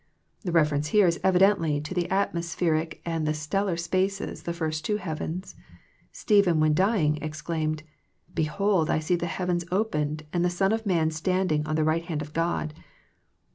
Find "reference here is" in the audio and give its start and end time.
0.51-1.19